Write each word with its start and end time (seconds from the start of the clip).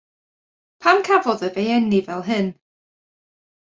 Pam 0.81 0.99
cafodd 1.07 1.45
ef 1.47 1.55
ei 1.61 1.69
eni 1.75 2.01
fel 2.07 2.21
hyn? 2.29 2.47